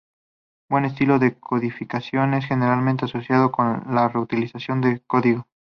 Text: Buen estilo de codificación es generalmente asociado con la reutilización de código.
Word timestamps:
Buen 0.67 0.85
estilo 0.85 1.19
de 1.19 1.37
codificación 1.39 2.33
es 2.33 2.47
generalmente 2.47 3.05
asociado 3.05 3.51
con 3.51 3.83
la 3.93 4.07
reutilización 4.09 4.81
de 4.81 4.99
código. 5.05 5.47